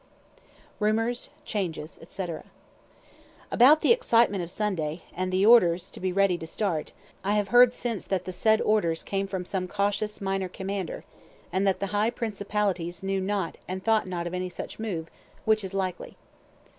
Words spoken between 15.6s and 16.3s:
is likely.